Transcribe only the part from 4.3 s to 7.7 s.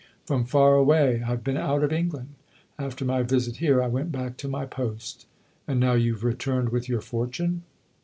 to my post." "And now you've returned with your fortune